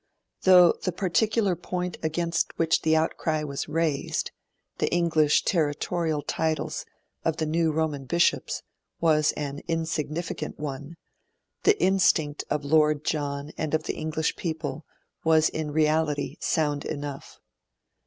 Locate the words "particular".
0.91-1.55